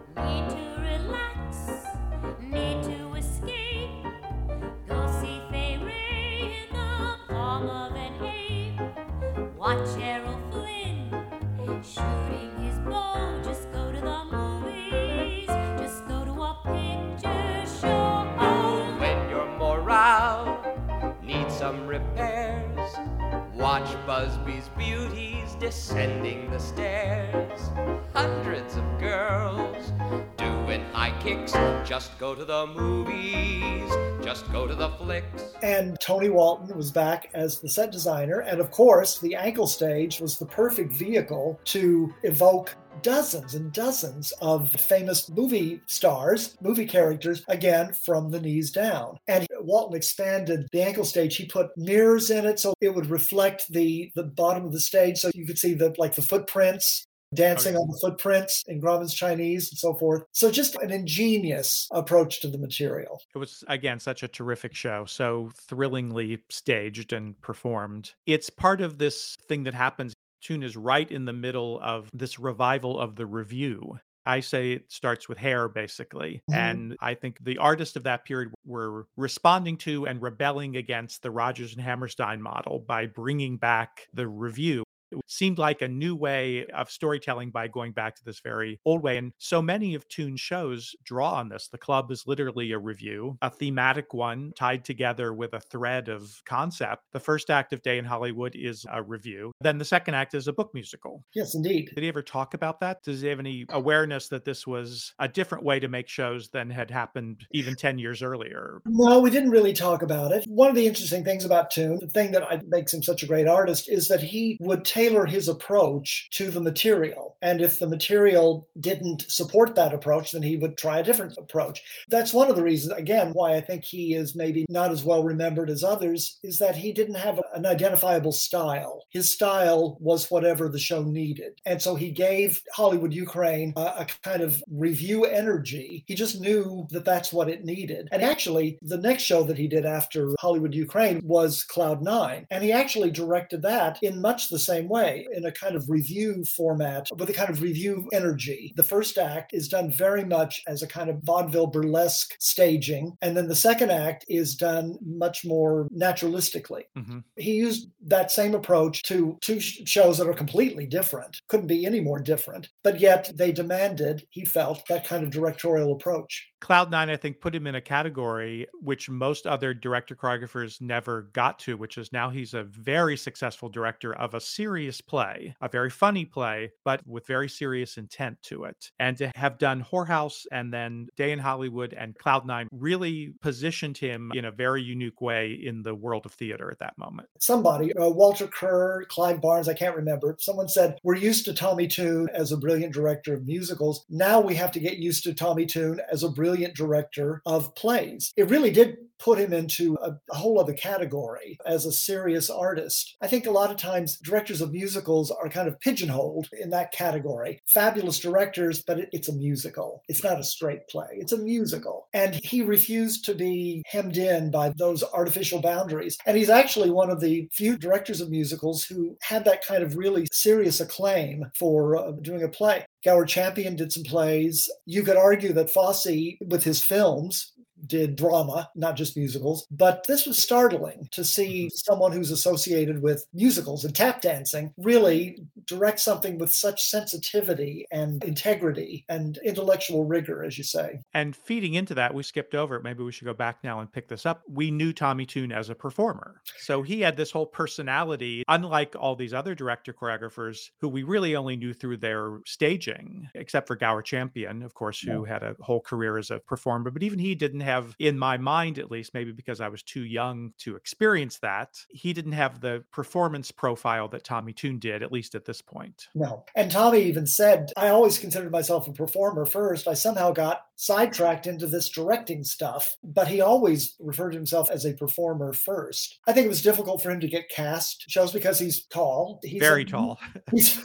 [23.72, 27.70] Watch Busby's beauties descending the stairs.
[28.14, 29.94] Hundreds of girls
[30.36, 31.54] doing high kicks.
[31.88, 33.90] Just go to the movies.
[34.22, 35.54] Just go to the flicks.
[35.64, 38.42] And Tony Walton was back as the set designer.
[38.42, 44.32] And of course, the ankle stage was the perfect vehicle to evoke dozens and dozens
[44.42, 49.18] of famous movie stars, movie characters, again from the knees down.
[49.28, 51.36] And Walton expanded the ankle stage.
[51.36, 55.20] He put mirrors in it so it would reflect the the bottom of the stage,
[55.20, 59.72] so you could see the like the footprints dancing on the footprints in Grauman's Chinese
[59.72, 60.24] and so forth.
[60.32, 63.22] So just an ingenious approach to the material.
[63.34, 68.14] It was again such a terrific show, so thrillingly staged and performed.
[68.26, 70.14] It's part of this thing that happens.
[70.42, 73.94] Tune is right in the middle of this revival of the revue.
[74.26, 76.42] I say it starts with hair, basically.
[76.50, 76.56] Mhm.
[76.56, 81.32] And I think the artists of that period were responding to and rebelling against the
[81.32, 84.84] Rodgers and Hammerstein model by bringing back the revue.
[85.12, 89.04] It seemed like a new way of storytelling by going back to this very old
[89.04, 89.18] way.
[89.18, 91.68] And so many of Tune's shows draw on this.
[91.68, 96.42] The club is literally a revue, a thematic one tied together with a thread of
[96.46, 97.04] concept.
[97.14, 99.52] The first act of Day in Hollywood is a revue.
[99.62, 101.24] Then the second act is a book musical.
[101.34, 101.92] Yes, indeed.
[101.94, 103.04] Did he ever talk about that?
[103.04, 106.70] Does he have any awareness that this was a different way to make shows than
[106.70, 108.82] had happened even 10 years earlier?
[108.86, 110.46] No, we didn't really talk about it.
[110.48, 113.48] One of the interesting things about Tune, the thing that makes him such a great
[113.48, 117.36] artist, is that he would tailor his approach to the material.
[117.42, 121.82] And if the material didn't support that approach, then he would try a different approach.
[122.10, 125.24] That's one of the reasons, again, why I think he is maybe not as well
[125.24, 129.06] remembered as others, is that he didn't have an identifiable style.
[129.10, 131.60] His style was whatever the show needed.
[131.66, 136.04] And so he gave Hollywood Ukraine a, a kind of revue energy.
[136.06, 138.08] He just knew that that's what it needed.
[138.12, 142.46] And actually, the next show that he did after Hollywood Ukraine was Cloud Nine.
[142.52, 146.44] And he actually directed that in much the same way, in a kind of revue
[146.46, 148.74] format with a kind of revue energy.
[148.76, 153.18] The first act is done very much as a kind of vaudeville burlesque staging.
[153.22, 156.84] And then the second act is done much more naturalistically.
[156.98, 157.20] Mm-hmm.
[157.38, 162.02] He used that same approach to two shows that are completely different, couldn't be any
[162.02, 166.51] more different, but yet they demanded, he felt, that kind of directorial approach.
[166.62, 171.58] Cloud9, I think, put him in a category which most other director choreographers never got
[171.60, 175.90] to, which is now he's a very successful director of a serious play, a very
[175.90, 178.92] funny play, but with very serious intent to it.
[179.00, 184.32] And to have done Whorehouse and then Day in Hollywood and Cloud9 really positioned him
[184.36, 187.28] in a very unique way in the world of theater at that moment.
[187.40, 191.88] Somebody, uh, Walter Kerr, Clive Barnes, I can't remember, someone said, We're used to Tommy
[191.88, 194.06] Tune as a brilliant director of musicals.
[194.10, 198.32] Now we have to get used to Tommy Tune as a brilliant director of plays.
[198.36, 203.16] It really did put him into a, a, whole other category as a serious artist.
[203.22, 206.92] I think a lot of times directors of musicals are kind of pigeonholed in that
[206.92, 207.60] category.
[207.68, 210.02] Fabulous directors, but it, it's a musical.
[210.08, 212.08] It's not a straight play, it's a musical.
[212.14, 216.18] And he refused to be hemmed in by those artificial boundaries.
[216.26, 219.98] And he's actually one of the few directors of musicals who had that kind of
[219.98, 222.86] really serious acclaim for uh, doing a play.
[223.04, 224.70] Gower Champion did some plays.
[224.86, 227.54] You could argue that Fosse, with his films,
[227.88, 229.68] did drama, not just musicals.
[229.72, 231.76] But this was startling to see mm-hmm.
[231.76, 238.24] someone who's associated with musicals and tap dancing really direct something with such sensitivity and
[238.24, 241.00] integrity and intellectual rigor, as you say.
[241.14, 242.84] And feeding into that, we skipped over it.
[242.84, 244.42] Maybe we should go back now and pick this up.
[244.48, 246.42] We knew Tommy Tune as a performer.
[246.60, 251.36] So he had this whole personality, unlike all these other director choreographers who we really
[251.36, 255.34] only knew through their staging, except for Gower Champion, of course, who yeah.
[255.34, 256.92] had a whole career as a performer.
[256.92, 260.04] But even he didn't have in my mind at least, maybe because I was too
[260.04, 265.12] young to experience that, he didn't have the performance profile that Tommy Tune did, at
[265.12, 266.08] least at this point.
[266.16, 266.46] No.
[266.56, 269.86] And Tommy even said, I always considered myself a performer first.
[269.86, 274.86] I somehow got sidetracked into this directing stuff, but he always referred to himself as
[274.86, 276.20] a performer first.
[276.26, 279.42] I think it was difficult for him to get cast shows because he's tall.
[279.44, 280.20] He's very a, tall.
[280.52, 280.82] he's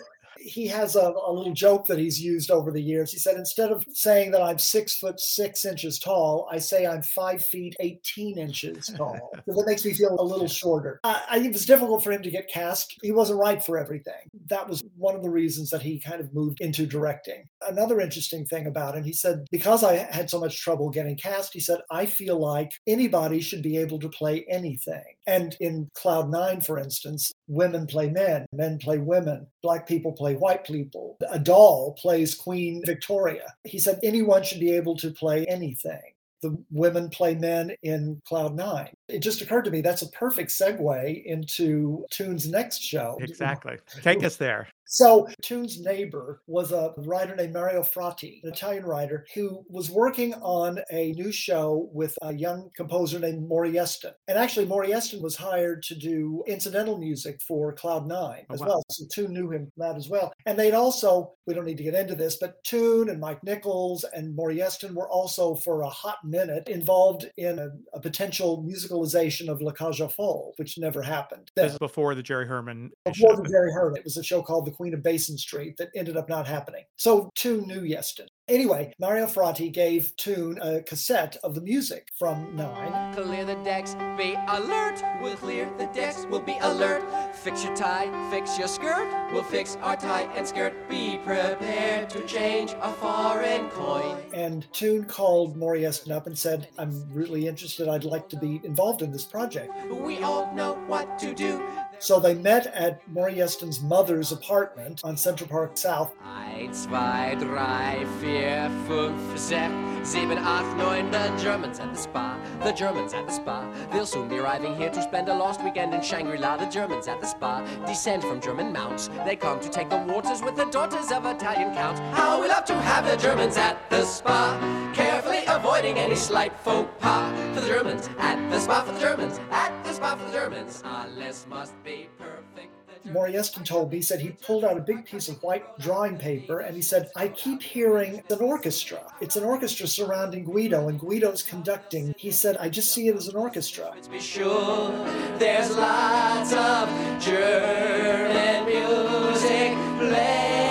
[0.46, 3.12] he has a, a, little joke that he's used over the years.
[3.12, 7.02] He said, instead of saying that I'm six foot six inches tall, I say I'm
[7.02, 9.32] five feet 18 inches tall.
[9.46, 11.00] so that makes me feel a little shorter.
[11.04, 12.96] I, I, it was difficult for him to get cast.
[13.02, 14.30] He wasn't right for everything.
[14.48, 17.48] That was one of the reasons that he kind of moved into directing.
[17.66, 21.52] Another interesting thing about him, he said, because I had so much trouble getting cast,
[21.52, 25.02] he said, I feel like anybody should be able to play anything.
[25.26, 30.35] And in Cloud Nine, for instance, women play men, men play women, black people play
[30.40, 31.16] white people.
[31.30, 33.54] A doll plays Queen Victoria.
[33.64, 36.00] He said anyone should be able to play anything
[36.42, 38.92] the women play men in Cloud Nine.
[39.08, 43.18] It just occurred to me that's a perfect segue into Tune's next show.
[43.20, 43.76] Exactly.
[44.02, 44.68] Take us there.
[44.88, 50.32] So, Tune's neighbor was a writer named Mario Fratti, an Italian writer who was working
[50.34, 54.12] on a new show with a young composer named Maury Yeston.
[54.28, 58.60] And actually, Maury Yeston was hired to do incidental music for Cloud Nine oh, as
[58.60, 58.66] wow.
[58.66, 58.82] well.
[58.90, 60.32] So, Tune knew him from that as well.
[60.46, 64.04] And they'd also, we don't need to get into this, but Tune and Mike Nichols
[64.14, 68.62] and Maury Yeston were also, for a hot minute, involved in a, a potential
[68.96, 71.50] musicalization of La Cage aux Folles, which never happened.
[71.56, 72.90] This is before the Jerry Herman.
[73.04, 73.98] Before the Jerry Herman.
[73.98, 76.84] It was a show called The Queen of Basin Street that ended up not happening.
[76.96, 78.26] So Tune knew Yeston.
[78.48, 83.12] Anyway, Mario Fratti gave Tune a cassette of the music from Nine.
[83.12, 85.02] Clear the decks, be alert.
[85.20, 87.02] We'll clear the decks, we'll be alert.
[87.34, 89.32] Fix your tie, fix your skirt.
[89.32, 90.88] We'll fix our tie and skirt.
[90.88, 94.16] Be prepared to change a foreign coin.
[94.32, 97.88] And Tune called Maury Yeston up and said, I'm really interested.
[97.88, 99.72] I'd like to be involved in this project.
[99.90, 101.66] We all know what to do.
[101.98, 106.14] So they met at Maury Yeston's mother's apartment on Central Park South.
[106.24, 109.72] Ein, zwei, drei, vier, fünf, sechs,
[110.08, 111.10] sieben, acht, neun.
[111.10, 112.38] The Germans at the spa.
[112.62, 113.70] The Germans at the spa.
[113.92, 116.56] They'll soon be arriving here to spend a lost weekend in Shangri-La.
[116.58, 119.08] The Germans at the spa descend from German mounts.
[119.24, 122.00] They come to take the waters with the daughters of Italian counts.
[122.16, 124.92] How we love to have the Germans at the spa.
[124.94, 127.32] Carefully avoiding any slight faux pas.
[127.54, 128.82] For the Germans at the spa.
[128.82, 130.16] For the Germans at the spa.
[130.16, 130.82] For the Germans.
[130.84, 132.72] Alles must be perfect.
[133.04, 136.18] Maury Yeston told me, he said he pulled out a big piece of white drawing
[136.18, 139.00] paper and he said, I keep hearing an orchestra.
[139.20, 142.12] It's an orchestra surrounding Guido and Guido's conducting.
[142.18, 143.94] He said, I just see it as an orchestra.
[144.10, 144.90] Be sure
[145.38, 146.88] there's lots of
[147.22, 150.65] German music playing.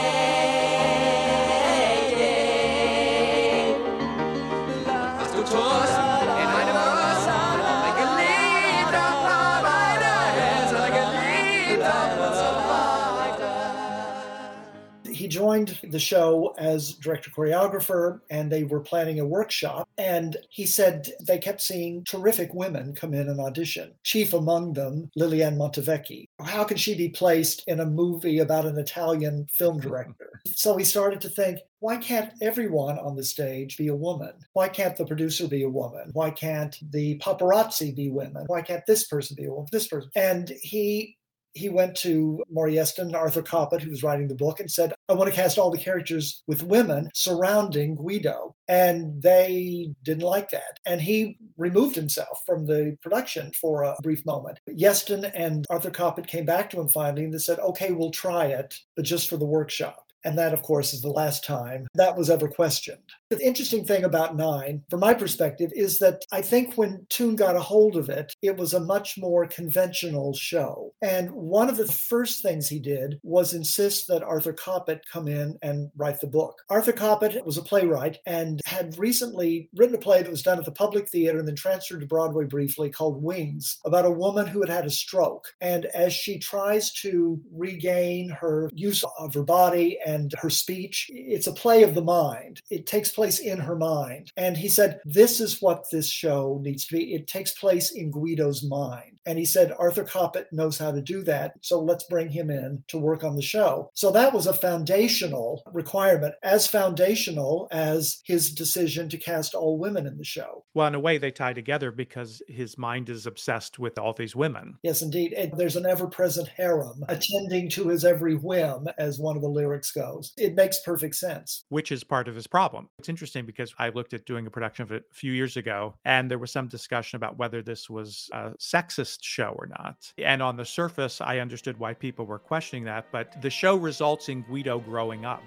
[15.56, 19.88] Joined the show as director choreographer and they were planning a workshop.
[19.98, 25.10] And he said they kept seeing terrific women come in and audition, chief among them,
[25.16, 26.28] Liliane Montevecchi.
[26.42, 30.42] How can she be placed in a movie about an Italian film director?
[30.56, 34.32] So he started to think, why can't everyone on the stage be a woman?
[34.54, 36.12] Why can't the producer be a woman?
[36.14, 38.46] Why can't the paparazzi be women?
[38.48, 39.68] Why can't this person be a woman?
[39.72, 40.10] This person.
[40.16, 41.18] And he
[41.56, 45.14] he went to Maury Yeston, Arthur Kopit, who was writing the book, and said, I
[45.14, 48.56] want to cast all the characters with women surrounding Guido.
[48.68, 50.80] And they didn't like that.
[50.86, 54.60] And he removed himself from the production for a brief moment.
[54.70, 58.46] Yeston and Arthur Kopit came back to him finally and they said, okay, we'll try
[58.46, 60.06] it, but just for the workshop.
[60.26, 62.98] And that, of course, is the last time that was ever questioned.
[63.32, 67.56] The interesting thing about Nine, from my perspective, is that I think when Tune got
[67.56, 70.94] a hold of it, it was a much more conventional show.
[71.02, 75.58] And one of the first things he did was insist that Arthur Kopit come in
[75.64, 76.62] and write the book.
[76.70, 80.66] Arthur Kopit was a playwright and had recently written a play that was done at
[80.66, 84.60] the Public Theater and then transferred to Broadway briefly called Wings, about a woman who
[84.60, 85.48] had had a stroke.
[85.62, 91.48] And as she tries to regain her use of her body and her speech, it's
[91.48, 92.62] a play of the mind.
[92.70, 94.32] It takes place in her mind.
[94.38, 97.14] And he said, This is what this show needs to be.
[97.14, 99.15] It takes place in Guido's mind.
[99.26, 101.54] And he said, Arthur Kopit knows how to do that.
[101.62, 103.90] So let's bring him in to work on the show.
[103.94, 110.06] So that was a foundational requirement, as foundational as his decision to cast all women
[110.06, 110.64] in the show.
[110.74, 114.36] Well, in a way, they tie together because his mind is obsessed with all these
[114.36, 114.78] women.
[114.84, 115.34] Yes, indeed.
[115.34, 119.50] And there's an ever present harem attending to his every whim, as one of the
[119.50, 120.34] lyrics goes.
[120.38, 121.64] It makes perfect sense.
[121.70, 122.90] Which is part of his problem.
[123.00, 125.96] It's interesting because I looked at doing a production of it a few years ago,
[126.06, 130.14] and there was some discussion about whether this was a sexist show or not.
[130.18, 134.30] And on the surface, I understood why people were questioning that, but the show results
[134.30, 135.44] in Guido growing up.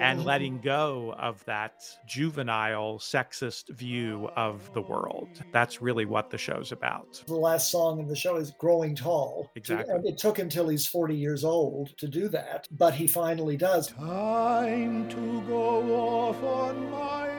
[0.00, 5.28] And letting go of that juvenile, sexist view of the world.
[5.52, 7.22] That's really what the show's about.
[7.26, 9.46] The last song in the show is Growing Tall.
[9.46, 9.94] Uh, exactly.
[9.94, 13.56] And it took him till he's 40 years old to do that, but he finally
[13.56, 13.88] does.
[13.88, 17.37] Time to go off on my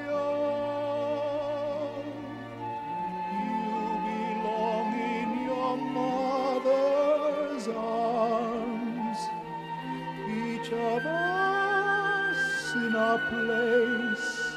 [10.95, 14.55] of us in our place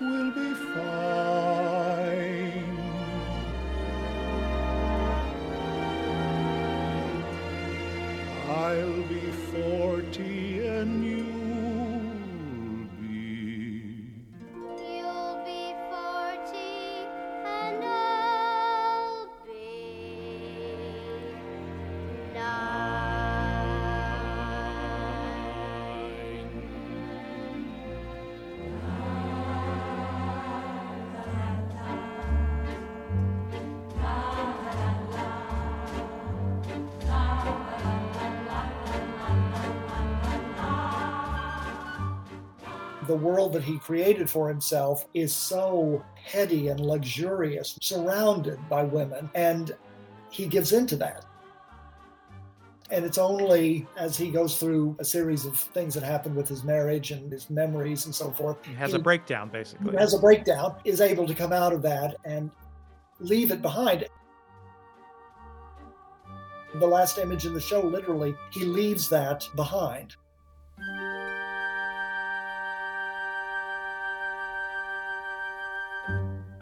[0.00, 2.06] will be fine.
[8.48, 9.15] I'll be
[43.16, 49.30] the world that he created for himself is so heady and luxurious, surrounded by women,
[49.34, 49.74] and
[50.30, 51.24] he gives into that.
[52.90, 56.62] And it's only as he goes through a series of things that happen with his
[56.62, 58.58] marriage and his memories and so forth.
[58.66, 59.92] He has a breakdown, basically.
[59.92, 62.50] He has a breakdown, is able to come out of that and
[63.18, 64.06] leave it behind.
[66.74, 70.16] The last image in the show, literally, he leaves that behind.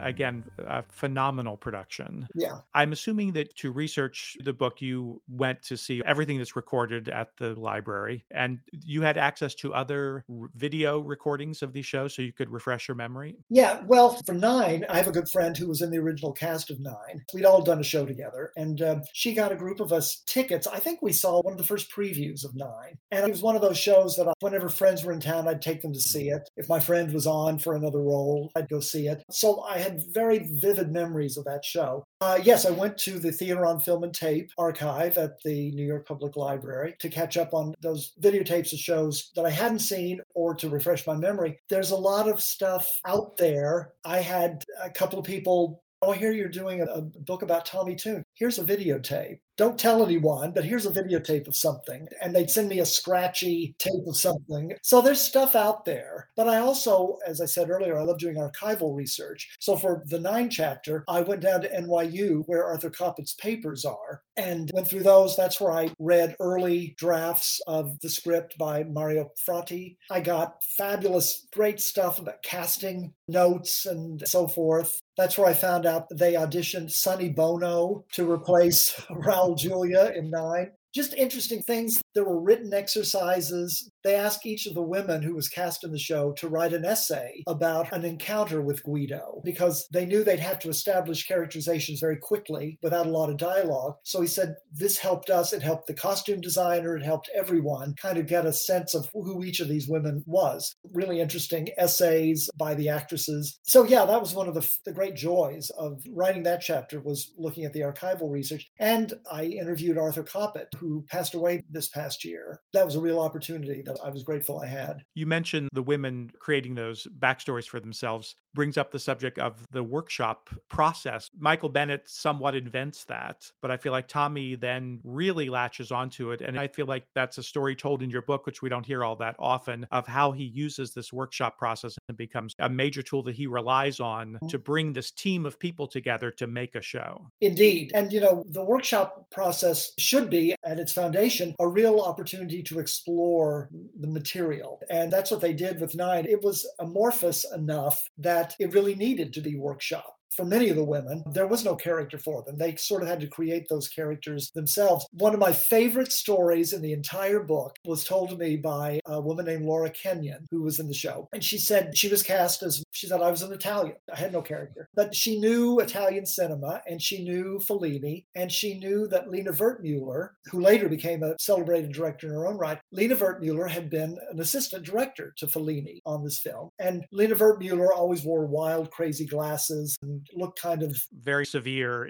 [0.05, 2.27] Again, a phenomenal production.
[2.35, 2.59] Yeah.
[2.73, 7.35] I'm assuming that to research the book, you went to see everything that's recorded at
[7.37, 12.21] the library and you had access to other r- video recordings of these shows so
[12.21, 13.35] you could refresh your memory.
[13.49, 16.69] Yeah, well, for Nine, I have a good friend who was in the original cast
[16.69, 17.25] of Nine.
[17.33, 20.67] We'd all done a show together, and uh, she got a group of us tickets.
[20.67, 22.97] I think we saw one of the first previews of Nine.
[23.11, 25.61] And it was one of those shows that I, whenever friends were in town, I'd
[25.61, 26.49] take them to see it.
[26.57, 29.23] If my friend was on for another role, I'd go see it.
[29.31, 32.03] So I had very vivid memories of that show.
[32.21, 35.85] Uh, yes, I went to the Theater on Film and Tape archive at the New
[35.85, 40.21] York Public Library to catch up on those videotapes of shows that I hadn't seen
[40.33, 41.59] or to refresh my memory.
[41.69, 43.93] There's a lot of stuff out there.
[44.05, 45.83] I had a couple of people.
[46.01, 48.23] Oh, I hear you're doing a, a book about Tommy Tune.
[48.33, 49.39] Here's a videotape.
[49.57, 52.07] Don't tell anyone, but here's a videotape of something.
[52.21, 54.73] And they'd send me a scratchy tape of something.
[54.81, 56.29] So there's stuff out there.
[56.35, 59.55] But I also, as I said earlier, I love doing archival research.
[59.59, 64.21] So for the nine chapter, I went down to NYU where Arthur Kopit's papers are
[64.37, 65.35] and went through those.
[65.35, 69.97] That's where I read early drafts of the script by Mario Fratti.
[70.11, 74.99] I got fabulous, great stuff about casting notes and so forth.
[75.17, 80.71] That's where I found out they auditioned Sonny Bono to replace Raul Julia in Nine.
[80.93, 82.01] Just interesting things.
[82.15, 83.91] There were written exercises.
[84.05, 86.85] They asked each of the women who was cast in the show to write an
[86.85, 92.15] essay about an encounter with Guido because they knew they'd have to establish characterizations very
[92.17, 93.95] quickly without a lot of dialogue.
[94.03, 95.51] So he said, This helped us.
[95.51, 96.95] It helped the costume designer.
[96.95, 100.73] It helped everyone kind of get a sense of who each of these women was.
[100.93, 103.59] Really interesting essays by the actresses.
[103.63, 107.33] So, yeah, that was one of the, the great joys of writing that chapter was
[107.37, 108.65] looking at the archival research.
[108.79, 112.61] And I interviewed Arthur Kopit, who passed away this past year.
[112.73, 115.03] That was a real opportunity that I was grateful I had.
[115.15, 119.83] You mentioned the women creating those backstories for themselves, brings up the subject of the
[119.83, 121.29] workshop process.
[121.37, 126.41] Michael Bennett somewhat invents that, but I feel like Tommy then really latches onto it.
[126.41, 129.03] And I feel like that's a story told in your book, which we don't hear
[129.03, 133.23] all that often, of how he uses this workshop process and becomes a major tool
[133.23, 134.47] that he relies on mm-hmm.
[134.47, 137.29] to bring this team of people together to make a show.
[137.41, 137.91] Indeed.
[137.93, 142.79] And, you know, the workshop process should be at its foundation a real opportunity to
[142.79, 143.69] explore
[143.99, 144.81] the material.
[144.89, 146.25] And that's what they did with Nine.
[146.25, 150.83] It was amorphous enough that it really needed to be workshop for many of the
[150.83, 152.57] women, there was no character for them.
[152.57, 155.07] They sort of had to create those characters themselves.
[155.11, 159.21] One of my favorite stories in the entire book was told to me by a
[159.21, 161.29] woman named Laura Kenyon, who was in the show.
[161.33, 163.95] And she said she was cast as, she said, I was an Italian.
[164.13, 164.89] I had no character.
[164.95, 170.29] But she knew Italian cinema and she knew Fellini and she knew that Lina Wertmuller,
[170.51, 174.39] who later became a celebrated director in her own right, Lina Wertmuller had been an
[174.39, 176.69] assistant director to Fellini on this film.
[176.79, 182.09] And Lina Wertmuller always wore wild, crazy glasses and looked kind of very severe.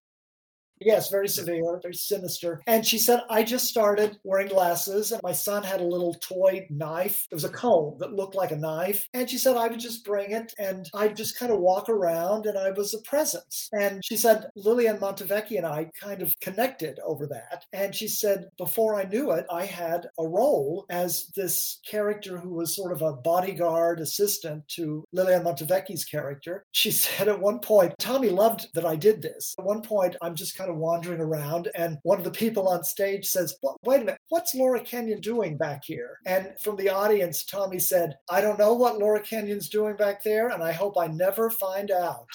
[0.80, 2.62] Yes, very severe, very sinister.
[2.68, 6.68] And she said, I just started wearing glasses, and my son had a little toy
[6.70, 7.28] knife.
[7.32, 9.08] It was a comb that looked like a knife.
[9.14, 12.46] And she said, I would just bring it and I'd just kind of walk around,
[12.46, 13.70] and I was a presence.
[13.74, 17.66] And she said, Liliane Montevecchi and I kind of connected over that.
[17.74, 22.50] And she said, before I knew it, I had a role as this character who
[22.50, 26.66] was sort of a bodyguard assistant to Liliane Montevecchi's character.
[26.72, 29.56] She said at one point, Tommy loved that I did this.
[29.58, 32.84] At one point, I'm just kind of wandering around, and one of the people on
[32.84, 36.20] stage says, Wait a minute, what's Laura Kenyon doing back here?
[36.26, 40.50] And from the audience, Tommy said, I don't know what Laura Kenyon's doing back there,
[40.50, 42.28] and I hope I never find out.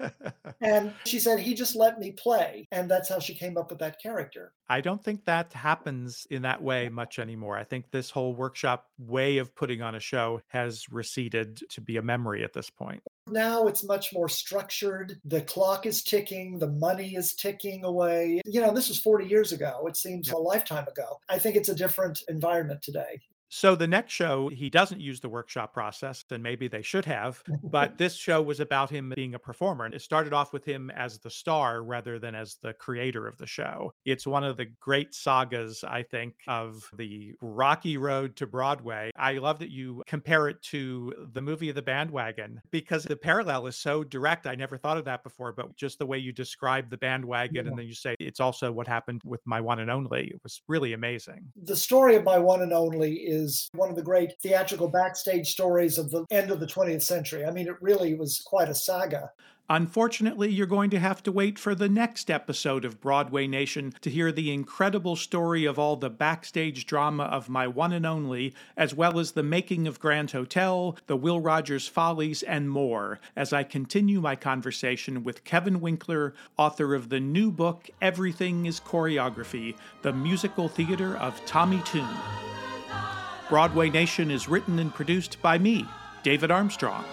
[0.60, 2.66] and she said, He just let me play.
[2.72, 4.52] And that's how she came up with that character.
[4.68, 7.58] I don't think that happens in that way much anymore.
[7.58, 11.98] I think this whole workshop way of putting on a show has receded to be
[11.98, 13.02] a memory at this point.
[13.26, 15.18] Now it's much more structured.
[15.24, 18.42] The clock is ticking, the money is ticking away.
[18.44, 19.84] You know, this was 40 years ago.
[19.86, 21.20] It seems a lifetime ago.
[21.28, 23.20] I think it's a different environment today.
[23.56, 27.40] So the next show, he doesn't use the workshop process, and maybe they should have.
[27.62, 29.84] But this show was about him being a performer.
[29.84, 33.36] And it started off with him as the star rather than as the creator of
[33.38, 33.92] the show.
[34.04, 39.10] It's one of the great sagas, I think, of the rocky road to Broadway.
[39.16, 43.66] I love that you compare it to the movie of the bandwagon because the parallel
[43.66, 44.46] is so direct.
[44.46, 47.70] I never thought of that before, but just the way you describe the bandwagon Yeah.
[47.70, 50.28] and then you say it's also what happened with my one and only.
[50.28, 51.46] It was really amazing.
[51.62, 53.43] The story of My One and Only is
[53.74, 57.44] one of the great theatrical backstage stories of the end of the 20th century.
[57.44, 59.30] I mean, it really was quite a saga.
[59.70, 64.10] Unfortunately, you're going to have to wait for the next episode of Broadway Nation to
[64.10, 68.94] hear the incredible story of all the backstage drama of My One and Only, as
[68.94, 73.62] well as the making of Grand Hotel, the Will Rogers Follies, and more, as I
[73.62, 80.12] continue my conversation with Kevin Winkler, author of the new book Everything is Choreography The
[80.12, 82.04] Musical Theater of Tommy Tune.
[83.50, 85.86] Broadway Nation is written and produced by me,
[86.22, 87.04] David Armstrong.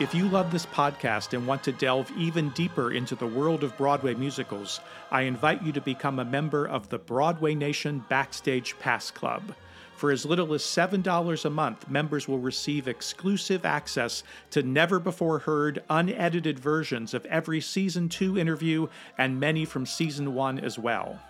[0.00, 3.76] If you love this podcast and want to delve even deeper into the world of
[3.76, 9.10] Broadway musicals, I invite you to become a member of the Broadway Nation Backstage Pass
[9.10, 9.54] Club.
[9.96, 15.40] For as little as $7 a month, members will receive exclusive access to never before
[15.40, 18.88] heard, unedited versions of every season 2 interview
[19.18, 21.20] and many from season 1 as well.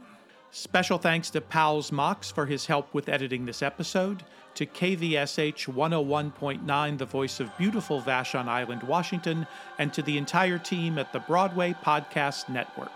[0.53, 4.23] Special thanks to Pals Mox for his help with editing this episode,
[4.55, 9.47] to KVSH 101.9, the voice of beautiful Vashon Island, Washington,
[9.79, 12.93] and to the entire team at the Broadway Podcast Network.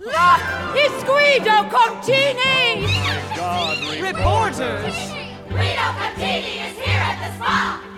[0.00, 0.38] La
[0.74, 2.86] Isguido Contini!
[4.00, 4.94] Reporters!
[5.48, 7.97] Guido Contini is here at the spa!